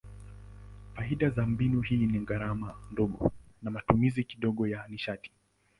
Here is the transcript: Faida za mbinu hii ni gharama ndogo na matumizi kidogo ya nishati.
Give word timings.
Faida 0.95 1.29
za 1.29 1.45
mbinu 1.45 1.81
hii 1.81 2.05
ni 2.05 2.19
gharama 2.19 2.75
ndogo 2.91 3.31
na 3.61 3.71
matumizi 3.71 4.23
kidogo 4.23 4.67
ya 4.67 4.87
nishati. 4.87 5.31